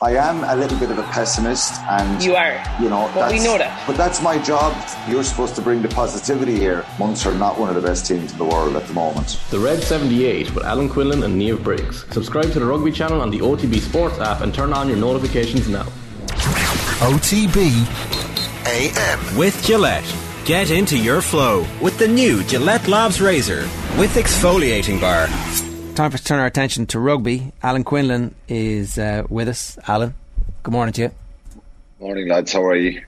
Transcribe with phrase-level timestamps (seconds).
[0.00, 2.62] I am a little bit of a pessimist, and you are.
[2.80, 3.84] You know, but we know that.
[3.84, 4.72] But that's my job.
[5.08, 6.86] You're supposed to bring the positivity here.
[7.00, 9.40] Munster are not one of the best teams in the world at the moment.
[9.50, 12.06] The Red 78 with Alan Quinlan and Niamh Briggs.
[12.12, 15.68] Subscribe to the Rugby channel on the OTB Sports app and turn on your notifications
[15.68, 15.86] now.
[17.00, 17.66] OTB
[18.66, 20.14] AM with Gillette.
[20.44, 23.62] Get into your flow with the new Gillette Labs Razor
[23.98, 25.26] with exfoliating bar
[25.98, 27.52] time for us to turn our attention to rugby.
[27.60, 29.76] Alan Quinlan is uh, with us.
[29.88, 30.14] Alan,
[30.62, 31.10] good morning to you.
[31.98, 32.52] Morning, lads.
[32.52, 33.02] How are you?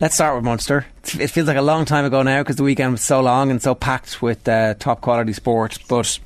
[0.00, 0.86] Let's start with Munster.
[1.18, 3.60] It feels like a long time ago now because the weekend was so long and
[3.60, 5.78] so packed with uh, top quality sport.
[5.90, 6.18] But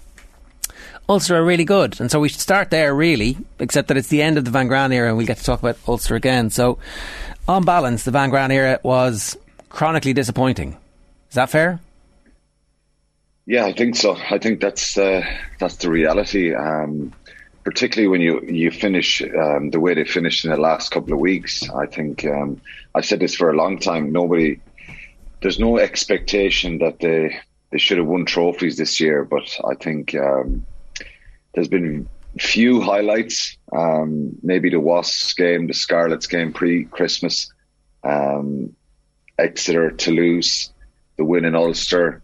[1.09, 3.37] Ulster are really good, and so we should start there, really.
[3.59, 5.59] Except that it's the end of the Van Graan era, and we'll get to talk
[5.59, 6.51] about Ulster again.
[6.51, 6.79] So,
[7.49, 9.37] on balance, the Van Graan era was
[9.71, 10.77] chronically disappointing.
[11.31, 11.81] Is that fair?
[13.47, 14.17] Yeah, I think so.
[14.17, 15.23] I think that's uh,
[15.61, 16.55] that's the reality.
[16.55, 17.15] Um,
[17.65, 21.21] particularly when you you finish um, the way they finished in the last couple of
[21.21, 21.63] weeks.
[21.71, 22.63] I think um,
[22.95, 24.13] I've said this for a long time.
[24.13, 24.63] Nobody,
[25.43, 27.39] there's no expectation that they
[27.71, 30.67] they should have won trophies this year, but I think um,
[31.55, 32.09] there's been
[32.41, 33.59] few highlights.
[33.77, 37.53] Um, maybe the Wasps game, the Scarlets game pre Christmas,
[38.05, 38.75] um,
[39.39, 40.73] Exeter, Toulouse,
[41.19, 42.24] the win in Ulster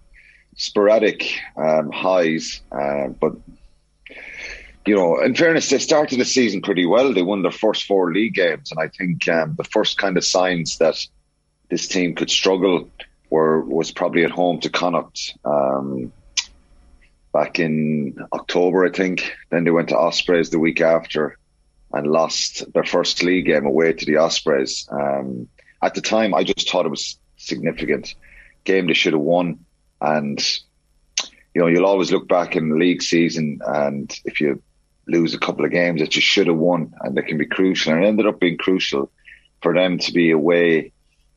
[0.56, 3.32] sporadic um, highs, uh, but
[4.86, 7.12] you know, in fairness, they started the season pretty well.
[7.12, 10.24] They won their first four league games, and I think um, the first kind of
[10.24, 11.06] signs that
[11.68, 12.88] this team could struggle
[13.28, 16.12] were was probably at home to Connacht um,
[17.32, 19.32] back in October, I think.
[19.50, 21.38] Then they went to Ospreys the week after
[21.92, 24.88] and lost their first league game away to the Ospreys.
[24.90, 25.48] Um,
[25.82, 28.14] at the time, I just thought it was significant
[28.64, 29.64] game they should have won.
[30.00, 30.40] And,
[31.54, 34.62] you know, you'll always look back in the league season and if you
[35.06, 37.92] lose a couple of games that you should have won and they can be crucial.
[37.92, 39.10] And it ended up being crucial
[39.62, 40.92] for them to be away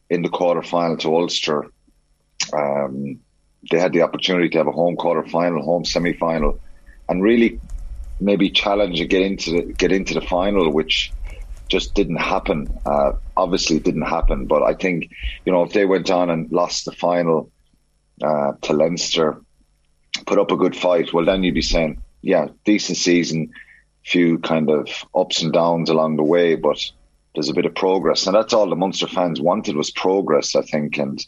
[0.10, 1.72] in the quarter final to Ulster.
[2.54, 3.20] Um,
[3.72, 6.60] they had the opportunity to have a home quarter final, home semi final,
[7.10, 7.60] and really
[8.20, 11.12] maybe challenge and get into the, get into the final, which
[11.70, 12.68] just didn't happen.
[12.86, 14.46] Uh, obviously, didn't happen.
[14.46, 15.10] But I think
[15.46, 17.52] you know if they went on and lost the final
[18.22, 19.42] uh, to Leinster,
[20.26, 23.52] put up a good fight, well, then you'd be saying, yeah, decent season,
[24.06, 26.80] few kind of ups and downs along the way, but
[27.34, 28.28] there's a bit of progress.
[28.28, 30.98] And that's all the Munster fans wanted was progress, I think.
[30.98, 31.26] And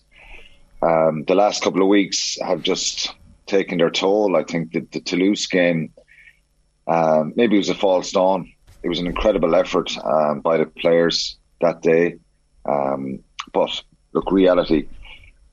[0.82, 3.14] um, the last couple of weeks have just
[3.48, 4.36] taken their toll.
[4.36, 5.94] I think that the Toulouse game,
[6.88, 8.52] um, maybe it was a false dawn.
[8.84, 12.18] It was an incredible effort um, by the players that day.
[12.66, 13.20] Um,
[13.52, 14.88] but look, reality,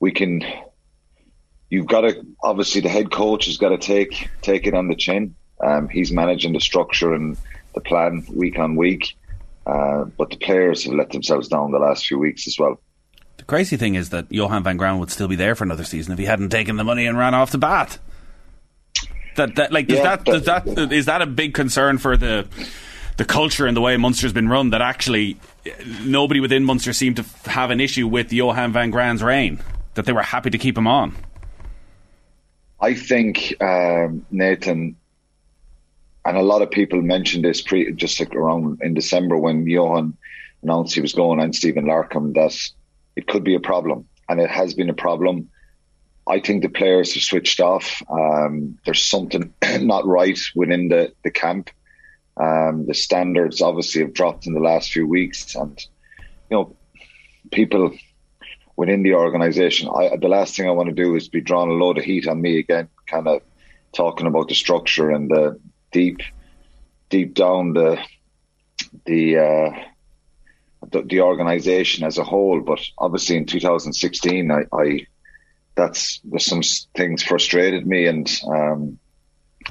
[0.00, 0.44] we can
[1.72, 4.94] you've got to obviously the head coach has got to take take it on the
[4.94, 5.34] chin.
[5.65, 7.37] Um, he's managing the structure and
[7.75, 9.16] the plan week on week,
[9.66, 12.78] uh, but the players have let themselves down the last few weeks as well.
[13.38, 16.12] The crazy thing is that Johan van Graan would still be there for another season
[16.12, 17.99] if he hadn't taken the money and ran off the bat.
[19.37, 22.47] That, that like does yeah, that, does that is that a big concern for the
[23.16, 25.38] the culture and the way Munster's been run that actually
[26.03, 29.62] nobody within Munster seemed to have an issue with Johan van Graan's reign
[29.94, 31.16] that they were happy to keep him on.
[32.82, 34.97] I think um, Nathan,
[36.25, 40.16] and a lot of people mentioned this pre, just like around in December when Johan
[40.65, 42.59] announced he was going and Stephen Larkham that
[43.15, 45.48] it could be a problem, and it has been a problem.
[46.26, 48.03] I think the players have switched off.
[48.10, 51.70] Um, there's something not right within the, the camp.
[52.37, 55.78] Um, the standards obviously have dropped in the last few weeks, and
[56.50, 56.76] you know,
[57.53, 57.93] people
[58.77, 59.88] within the organisation.
[59.88, 62.27] I, the last thing I want to do is be drawing a load of heat
[62.28, 63.43] on me again, kind of
[63.93, 65.60] talking about the structure and the
[65.91, 66.21] deep,
[67.11, 68.03] deep down the
[69.05, 69.71] the uh,
[70.91, 72.61] the, the organisation as a whole.
[72.61, 75.06] But obviously, in 2016, I, I
[75.75, 76.62] that's some
[76.94, 78.99] things frustrated me, and um,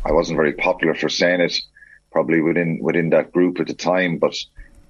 [0.06, 1.57] I wasn't very popular for saying it,
[2.11, 4.17] probably within within that group at the time.
[4.17, 4.35] But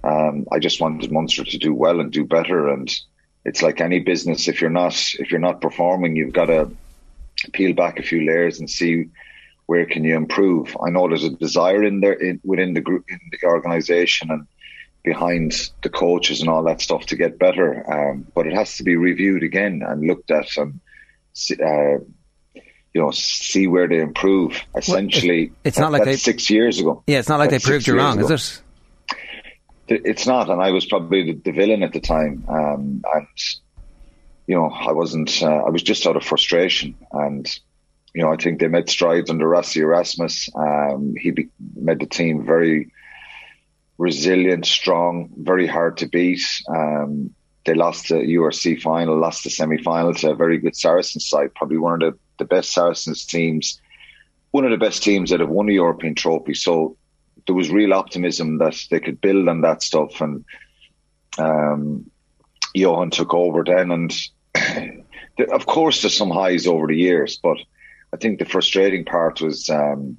[0.03, 2.93] um, I just wanted Munster to do well and do better, and
[3.45, 4.47] it's like any business.
[4.47, 6.71] If you're not if you're not performing, you've got to
[7.53, 9.09] peel back a few layers and see
[9.65, 10.75] where can you improve.
[10.85, 14.47] I know there's a desire in there in, within the group, in the organisation, and
[15.03, 17.89] behind the coaches and all that stuff to get better.
[17.91, 20.79] Um, but it has to be reviewed again and looked at and
[21.51, 22.03] uh,
[22.93, 24.61] you know see where they improve.
[24.75, 27.03] Essentially, well, it's not like they, six years ago.
[27.07, 28.31] Yeah, it's not like they proved you wrong, ago.
[28.31, 28.61] is it?
[29.91, 33.27] It's not, and I was probably the, villain at the time, um, and
[34.47, 35.41] you know, I wasn't.
[35.41, 37.47] Uh, I was just out of frustration, and
[38.13, 40.49] you know, I think they made strides under Rassie Erasmus.
[40.55, 42.91] Um, he be, made the team very,
[43.97, 46.41] resilient, strong, very hard to beat.
[46.67, 47.33] Um,
[47.65, 51.53] they lost the URC final, lost the semi final to a very good Saracens side,
[51.53, 53.79] probably one of the, the best Saracens teams,
[54.49, 56.55] one of the best teams that have won a European trophy.
[56.55, 56.97] So
[57.45, 60.21] there was real optimism that they could build on that stuff.
[60.21, 60.45] And
[61.37, 62.09] um,
[62.73, 63.91] Johan took over then.
[63.91, 64.13] And
[65.51, 67.57] of course, there's some highs over the years, but
[68.13, 70.17] I think the frustrating part was, um,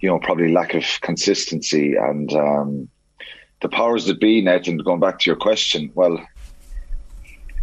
[0.00, 2.88] you know, probably lack of consistency and um,
[3.62, 6.20] the powers that be, and going back to your question, well,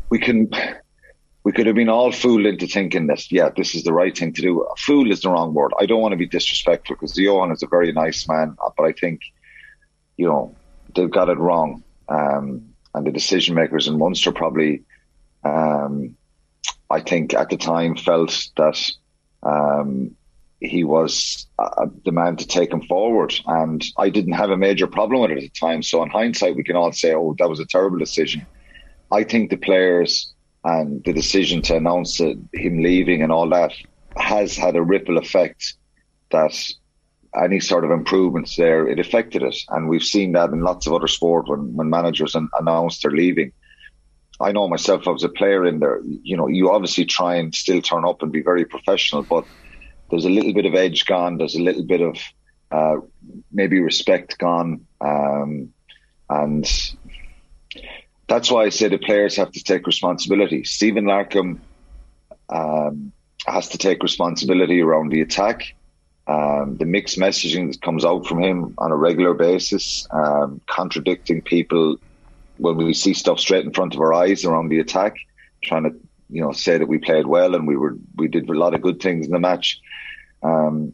[0.09, 0.49] we can
[1.43, 4.33] we could have been all fooled into thinking that yeah, this is the right thing
[4.33, 4.65] to do.
[4.77, 5.73] Fool is the wrong word.
[5.79, 8.93] I don't want to be disrespectful because Johan is a very nice man, but I
[8.93, 9.21] think
[10.17, 10.55] you know
[10.95, 14.83] they've got it wrong, um, and the decision makers in Munster probably,
[15.43, 16.15] um,
[16.89, 18.79] I think at the time felt that
[19.41, 20.15] um,
[20.61, 24.87] he was uh, the man to take him forward, and I didn't have a major
[24.87, 25.83] problem with it at the time.
[25.83, 28.47] So in hindsight, we can all say, "Oh, that was a terrible decision."
[29.11, 30.32] I think the players
[30.63, 33.73] and the decision to announce him leaving and all that
[34.17, 35.75] has had a ripple effect
[36.31, 36.55] that
[37.41, 39.55] any sort of improvements there, it affected it.
[39.69, 43.11] And we've seen that in lots of other sport when, when managers an- announce they're
[43.11, 43.51] leaving.
[44.39, 47.53] I know myself, I was a player in there, you know, you obviously try and
[47.53, 49.45] still turn up and be very professional, but
[50.09, 51.37] there's a little bit of edge gone.
[51.37, 52.17] There's a little bit of
[52.71, 52.97] uh,
[53.51, 54.85] maybe respect gone.
[55.01, 55.73] Um,
[56.29, 56.65] and
[58.27, 60.63] that's why I say the players have to take responsibility.
[60.63, 61.59] Stephen Larkham
[62.49, 63.11] um,
[63.45, 65.63] has to take responsibility around the attack.
[66.25, 71.41] Um, the mixed messaging that comes out from him on a regular basis, um, contradicting
[71.41, 71.97] people
[72.57, 75.15] when we see stuff straight in front of our eyes around the attack,
[75.63, 75.91] trying to
[76.29, 78.81] you know say that we played well and we were we did a lot of
[78.81, 79.81] good things in the match.
[80.43, 80.93] Um,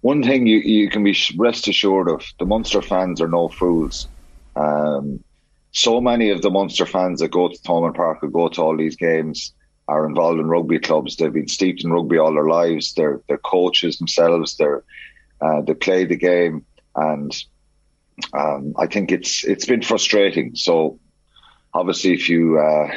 [0.00, 4.08] one thing you you can be rest assured of: the Munster fans are no fools.
[4.56, 5.22] Um,
[5.72, 8.76] so many of the Munster fans that go to Thomond Park or go to all
[8.76, 9.54] these games
[9.88, 11.16] are involved in rugby clubs.
[11.16, 12.94] They've been steeped in rugby all their lives.
[12.94, 14.56] They're they're coaches themselves.
[14.56, 14.84] They're
[15.40, 17.32] uh, they play the game, and
[18.32, 20.54] um, I think it's it's been frustrating.
[20.54, 21.00] So
[21.74, 22.92] obviously, if you uh,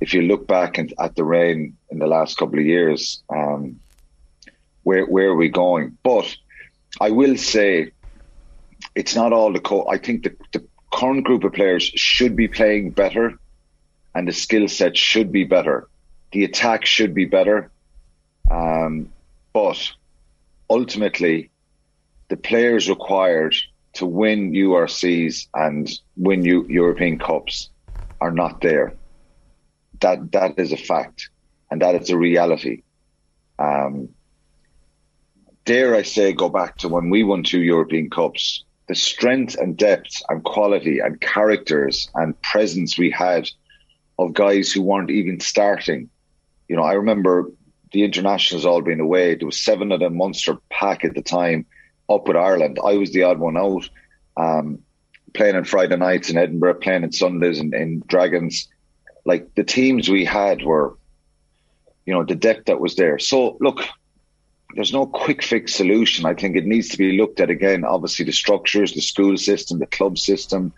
[0.00, 3.80] if you look back at the Reign in the last couple of years, um,
[4.82, 5.98] where where are we going?
[6.04, 6.36] But
[7.00, 7.92] I will say,
[8.94, 9.88] it's not all the co.
[9.88, 13.38] I think the, the current group of players should be playing better
[14.14, 15.88] and the skill set should be better.
[16.32, 17.70] The attack should be better.
[18.50, 19.10] Um,
[19.52, 19.78] but
[20.70, 21.50] ultimately,
[22.28, 23.54] the players required
[23.94, 27.70] to win URCs and win U- European Cups
[28.20, 28.94] are not there.
[30.00, 31.30] That that is a fact,
[31.70, 32.82] and that is a reality.
[33.58, 34.10] Um,
[35.64, 39.76] dare I say, go back to when we won two European Cups the strength and
[39.76, 43.48] depth and quality and characters and presence we had
[44.18, 46.10] of guys who weren't even starting.
[46.68, 47.50] You know, I remember
[47.92, 49.34] the internationals all being away.
[49.34, 51.66] There was seven of them Munster pack at the time
[52.08, 52.78] up with Ireland.
[52.84, 53.88] I was the odd one out.
[54.36, 54.80] Um,
[55.34, 58.68] playing on Friday nights in Edinburgh, playing on Sundays in, in Dragons.
[59.24, 60.96] Like the teams we had were,
[62.06, 63.18] you know, the depth that was there.
[63.18, 63.80] So look,
[64.74, 66.26] there's no quick fix solution.
[66.26, 67.84] I think it needs to be looked at again.
[67.84, 70.72] Obviously, the structures, the school system, the club system,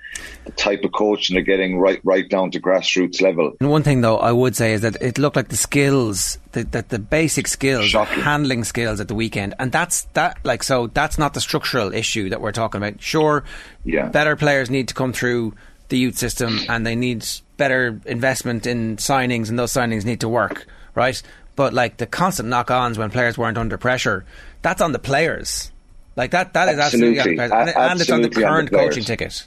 [0.45, 3.53] the type of coaching they're getting right right down to grassroots level.
[3.61, 6.73] And one thing, though, I would say is that it looked like the skills, that
[6.73, 8.23] the, the, basic skills, Shocking.
[8.23, 10.38] handling skills at the weekend, and that's that.
[10.45, 13.00] Like, so that's not the structural issue that we're talking about.
[13.00, 13.45] Sure,
[13.85, 14.09] yeah.
[14.09, 15.55] better players need to come through
[15.88, 17.26] the youth system, and they need
[17.57, 21.23] better investment in signings, and those signings need to work right?
[21.57, 24.25] But like the constant knock-ons when players weren't under pressure,
[24.63, 25.73] that's on the players.
[26.15, 27.77] Like that, that is absolutely, absolutely on the players.
[27.77, 29.47] And, and it's on the current on the coaching ticket.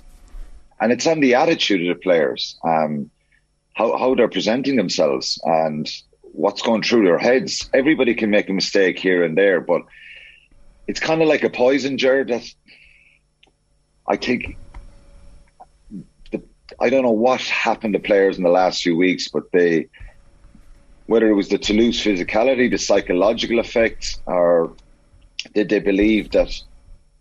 [0.82, 3.10] And it's on the attitude of the players, um,
[3.74, 7.70] how how they're presenting themselves, and what's going through their heads.
[7.74, 9.82] Everybody can make a mistake here and there, but
[10.88, 12.44] it's kind of like a poison jar that
[14.08, 14.58] I think.
[16.32, 16.42] The,
[16.80, 19.90] I don't know what happened to players in the last few weeks, but they
[21.10, 24.78] whether it was the Toulouse physicality, the psychological effects, or
[25.56, 26.52] did they believe that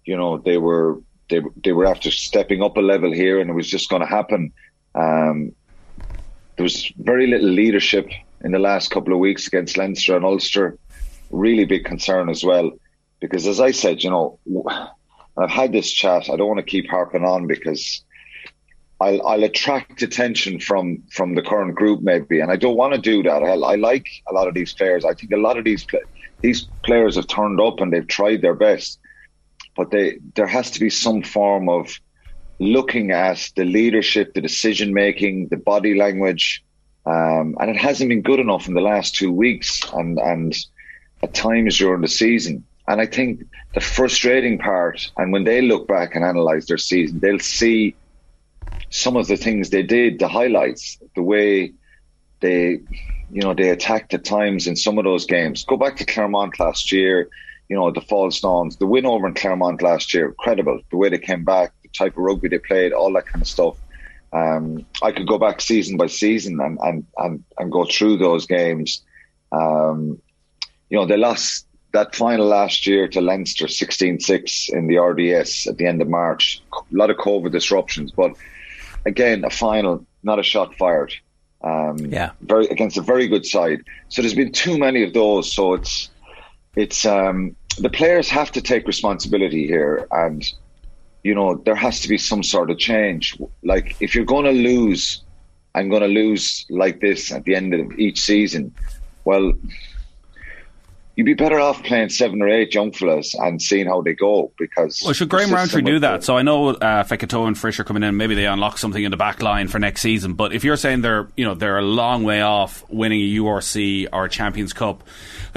[0.05, 3.55] you know they were they they were after stepping up a level here and it
[3.55, 4.53] was just going to happen.
[4.95, 5.53] Um,
[6.57, 8.07] there was very little leadership
[8.45, 10.79] in the last couple of weeks against Leinster and Ulster.
[11.31, 12.71] Really big concern as well,
[13.23, 14.39] because as I said, you know,
[15.39, 16.29] I've had this chat.
[16.29, 18.05] I don't want to keep harping on because
[19.01, 23.01] I'll, I'll attract attention from from the current group maybe, and I don't want to
[23.01, 23.43] do that.
[23.43, 25.05] I, I like a lot of these players.
[25.05, 25.87] I think a lot of these
[26.43, 28.99] these players have turned up and they've tried their best,
[29.77, 31.95] but they there has to be some form of
[32.61, 36.65] looking at the leadership, the decision making, the body language,
[37.07, 40.57] um, and it hasn't been good enough in the last two weeks and, and
[41.23, 42.65] at times during the season.
[42.89, 43.43] And I think
[43.75, 47.95] the frustrating part, and when they look back and analyze their season, they'll see
[48.91, 51.73] some of the things they did, the highlights, the way
[52.41, 52.81] they,
[53.31, 55.65] you know, they attacked at times in some of those games.
[55.65, 57.29] Go back to Clermont last year,
[57.69, 60.81] you know, the Fallstones, the win over in Clermont last year, incredible.
[60.91, 63.49] The way they came back, the type of rugby they played, all that kind of
[63.49, 63.77] stuff.
[64.33, 68.47] Um, I could go back season by season and, and, and, and go through those
[68.47, 69.03] games.
[69.53, 70.21] Um,
[70.91, 75.77] you know, they lost that final last year to Leinster 16-6 in the RDS at
[75.77, 76.63] the end of March.
[76.73, 78.33] A lot of COVID disruptions, but
[79.09, 81.13] again, a final, not a shot fired.
[81.63, 83.81] Um, yeah, very against a very good side.
[84.09, 85.53] So there's been too many of those.
[85.53, 86.11] So it's
[86.77, 90.45] it's um, the players have to take responsibility here, and
[91.25, 93.37] you know there has to be some sort of change.
[93.65, 95.23] Like if you're going to lose,
[95.75, 98.73] I'm going to lose like this at the end of each season.
[99.25, 99.53] Well,
[101.19, 104.53] you'd be better off playing seven or eight young fellas and seeing how they go
[104.57, 105.03] because.
[105.05, 106.23] Well, should Graham Rowntree do that?
[106.23, 109.17] So I know uh, Fekitoa and Fisher coming in, maybe they unlock something in the
[109.17, 110.35] back line for next season.
[110.35, 114.07] But if you're saying they're, you know, they're a long way off winning a URC
[114.13, 115.03] or a Champions Cup,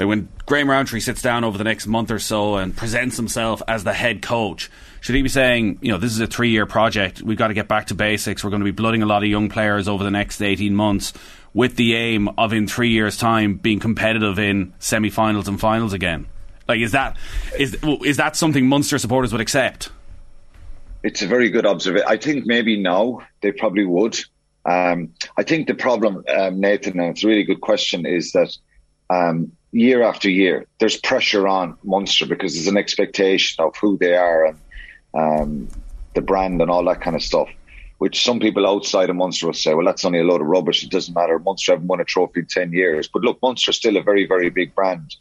[0.00, 3.62] like when Graham Rowntree sits down over the next month or so and presents himself
[3.68, 4.68] as the head coach.
[5.00, 7.54] Should he be saying, you know, this is a three year project, we've got to
[7.54, 10.02] get back to basics, we're going to be blooding a lot of young players over
[10.02, 11.12] the next 18 months,
[11.54, 16.26] with the aim of in three years' time being competitive in semi-finals and finals again.
[16.68, 17.16] Like, is that
[17.58, 19.90] is is that something Munster supporters would accept?
[21.02, 22.06] It's a very good observation.
[22.08, 24.18] I think maybe now they probably would.
[24.64, 28.56] Um, I think the problem, um, Nathan, and it's a really good question, is that
[29.10, 34.14] um, year after year there's pressure on Munster because there's an expectation of who they
[34.14, 34.58] are and
[35.14, 35.68] um,
[36.14, 37.48] the brand and all that kind of stuff
[38.02, 40.82] which some people outside of Munster will say, well, that's only a load of rubbish.
[40.82, 41.38] It doesn't matter.
[41.38, 43.06] Munster haven't won a trophy in 10 years.
[43.06, 45.14] But look, Munster's still a very, very big brand.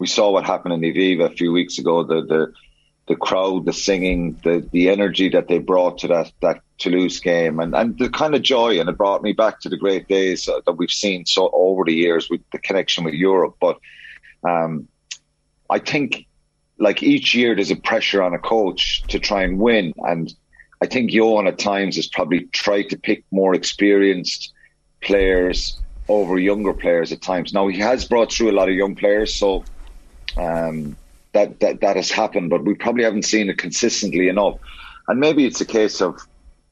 [0.00, 2.02] We saw what happened in Aviva a few weeks ago.
[2.02, 2.52] The, the,
[3.06, 7.60] the crowd, the singing, the, the energy that they brought to that, that Toulouse game
[7.60, 8.80] and, and the kind of joy.
[8.80, 11.94] And it brought me back to the great days that we've seen so over the
[11.94, 13.54] years with the connection with Europe.
[13.60, 13.78] But,
[14.42, 14.88] um,
[15.70, 16.26] I think
[16.78, 20.34] like each year there's a pressure on a coach to try and win and,
[20.82, 24.52] I think Johan at times has probably tried to pick more experienced
[25.00, 27.52] players over younger players at times.
[27.52, 29.64] Now he has brought through a lot of young players, so
[30.36, 30.96] um,
[31.32, 34.58] that, that that has happened, but we probably haven't seen it consistently enough.
[35.08, 36.20] And maybe it's a case of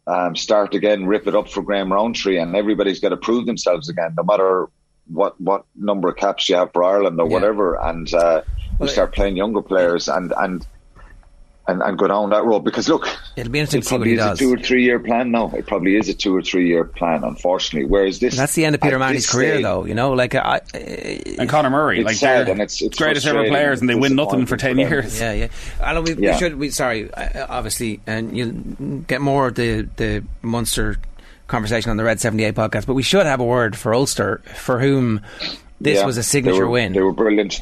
[0.06, 3.88] um, start again, rip it up for Graham Rowntree, and everybody's got to prove themselves
[3.88, 4.68] again, no matter
[5.08, 7.32] what what number of caps you have for Ireland or yeah.
[7.32, 7.74] whatever.
[7.74, 8.42] And uh,
[8.78, 10.66] we start playing younger players, and and
[11.68, 12.60] and, and go down that road.
[12.60, 15.50] Because look, it'll be interesting it probably is a two or three year plan now.
[15.50, 17.88] It probably is a two or three year plan, unfortunately.
[17.88, 19.84] Whereas this, and that's the end of Peter O'Mahony's career, stage, though.
[19.84, 23.80] You know, like I, and Conor Murray, like sad, and it's, it's greatest ever players,
[23.80, 25.20] and they win nothing for ten years.
[25.20, 25.48] Yeah, yeah.
[25.80, 26.32] Alan, we, yeah.
[26.32, 26.56] we should.
[26.56, 30.96] We sorry, uh, obviously, and you'll get more of the the Munster
[31.48, 32.86] conversation on the Red Seventy Eight podcast.
[32.86, 35.20] But we should have a word for Ulster, for whom
[35.80, 36.92] this yeah, was a signature they were, win.
[36.92, 37.60] They were brilliant.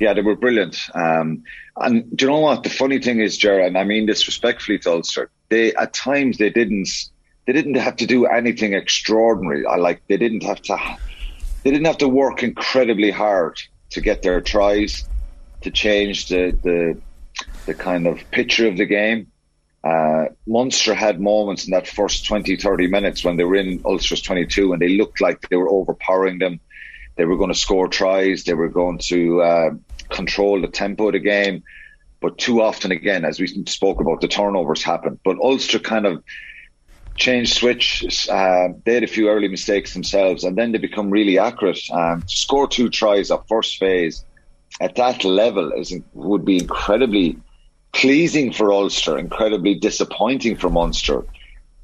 [0.00, 0.78] Yeah, they were brilliant.
[0.94, 1.42] Um,
[1.76, 2.62] and do you know what?
[2.62, 6.38] The funny thing is, Jared, and I mean this respectfully to Ulster, they at times
[6.38, 6.88] they didn't
[7.46, 9.64] they didn't have to do anything extraordinary.
[9.66, 10.76] I like they didn't have to
[11.64, 13.58] they didn't have to work incredibly hard
[13.90, 15.08] to get their tries
[15.62, 17.00] to change the the,
[17.66, 19.32] the kind of picture of the game.
[19.82, 24.20] Uh, Munster had moments in that first 20, 30 minutes when they were in Ulster's
[24.22, 26.60] 22 and they looked like they were overpowering them.
[27.16, 28.44] They were going to score tries.
[28.44, 29.70] They were going to uh,
[30.10, 31.62] control the tempo of the game.
[32.20, 35.20] But too often, again, as we spoke about, the turnovers happen.
[35.24, 36.22] But Ulster kind of
[37.16, 38.26] changed switch.
[38.28, 41.80] Uh, they had a few early mistakes themselves, and then they become really accurate.
[41.92, 44.24] Um, score two tries at first phase
[44.80, 47.38] at that level is would be incredibly
[47.92, 51.24] pleasing for Ulster, incredibly disappointing for Munster.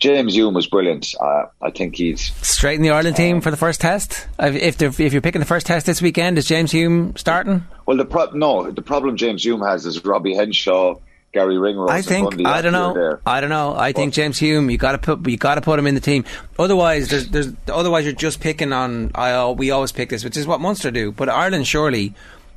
[0.01, 1.15] James Hume was brilliant.
[1.21, 4.27] Uh, I think he's straight in the Ireland team for the first test.
[4.39, 7.65] If if you're picking the first test this weekend, is James Hume starting?
[7.87, 10.97] Well, the pro- no, the problem James Hume has is Robbie Henshaw,
[11.33, 11.91] Garry Ringrose.
[11.91, 13.19] I think I don't know.
[13.25, 13.75] I don't know.
[13.75, 14.69] I but, think James Hume.
[14.69, 16.25] You got to put you got to put him in the team.
[16.59, 19.13] Otherwise, there's, there's otherwise you're just picking on.
[19.15, 21.13] I we always pick this, which is what Munster do.
[21.13, 22.15] But Ireland surely.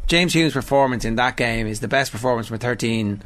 [0.08, 3.22] James Hume's performance in that game is the best performance from 13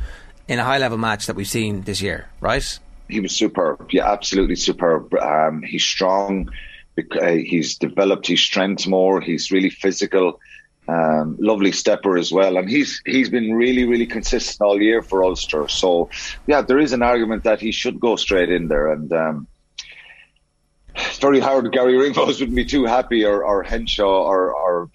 [0.47, 2.79] in a high level match that we've seen this year, right?
[3.11, 3.89] He was superb.
[3.91, 5.13] Yeah, absolutely superb.
[5.13, 6.49] Um, he's strong.
[6.97, 9.21] Uh, he's developed his strength more.
[9.21, 10.39] He's really physical.
[10.87, 15.23] Um, lovely stepper as well, and he's he's been really really consistent all year for
[15.23, 15.67] Ulster.
[15.67, 16.09] So
[16.47, 19.47] yeah, there is an argument that he should go straight in there, and um,
[20.95, 21.71] it's very hard.
[21.71, 24.89] Garry Ringrose wouldn't be too happy, or, or Henshaw, or, or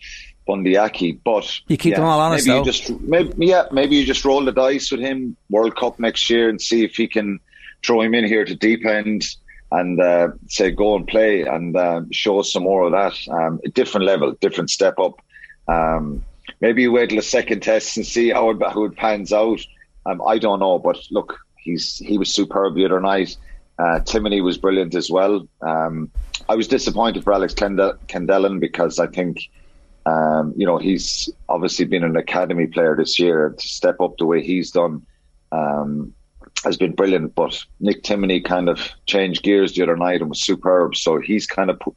[0.47, 2.47] Bundee Aki, but you keep yeah, them all honest.
[2.47, 2.65] Maybe though.
[2.65, 6.31] you just maybe yeah, maybe you just roll the dice with him World Cup next
[6.31, 7.41] year and see if he can
[7.87, 9.25] throw him in here to deep end
[9.71, 13.17] and uh, say go and play and uh, show us some more of that.
[13.33, 15.21] Um, a different level, different step up.
[15.69, 16.25] Um,
[16.61, 19.61] maybe you wait till the second test and see how it, how it pans out.
[20.05, 23.37] Um, I don't know, but look, he's he was superb the other night.
[23.79, 25.47] Uh, Timoney was brilliant as well.
[25.61, 26.11] Um,
[26.49, 29.51] I was disappointed for Alex Kendellen because I think,
[30.07, 33.55] um, you know, he's obviously been an academy player this year.
[33.59, 35.05] To step up the way he's done
[35.53, 36.15] um,
[36.65, 37.35] has been brilliant.
[37.35, 40.97] But Nick Timoney kind of changed gears the other night and was superb.
[40.97, 41.95] So he's kind of put,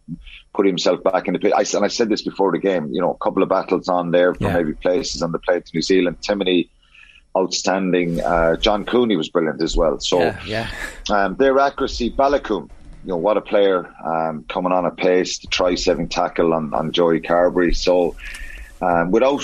[0.54, 1.54] put himself back in the pit.
[1.56, 4.12] I, and I said this before the game, you know, a couple of battles on
[4.12, 4.54] there for Yeah.
[4.54, 6.18] maybe places on the plane to New Zealand.
[6.22, 6.70] Timoney,
[7.38, 8.20] outstanding.
[8.22, 10.00] Uh, John Cooney was brilliant as well.
[10.00, 10.70] So yeah, yeah.
[11.10, 12.70] um, their accuracy, Baloucoune.
[13.04, 16.74] you know, what a player um, coming on a pace to try saving tackle on,
[16.74, 17.76] on Joey Carbery.
[17.76, 18.16] So
[18.82, 19.42] um, without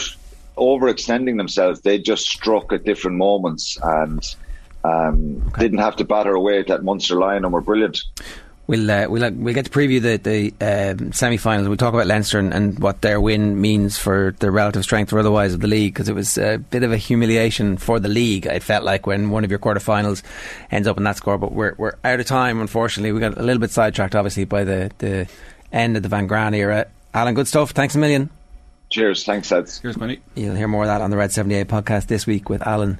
[0.58, 4.36] overextending themselves, they just struck at different moments and
[4.86, 8.04] um, didn't have to batter away at that Munster line and were brilliant.
[8.68, 11.68] We'll uh, we'll uh, we'll get to preview the the um, semi-finals.
[11.68, 15.20] We'll talk about Leinster and, and what their win means for the relative strength or
[15.20, 18.48] otherwise of the league because it was a bit of a humiliation for the league.
[18.48, 20.24] It felt like when one of your quarterfinals
[20.72, 21.38] ends up in that score.
[21.38, 22.60] But we're we're out of time.
[22.60, 25.27] Unfortunately, we got a little bit sidetracked, obviously, by the the
[25.72, 26.88] end of the Van Graan era.
[27.13, 27.70] Alan, good stuff.
[27.70, 28.32] Thanks a million.
[28.89, 29.25] Cheers.
[29.25, 29.80] Thanks, Eds.
[29.80, 30.22] Cheers, Quinny.
[30.36, 33.00] You'll hear more of that on the Red 78 podcast this week with Alan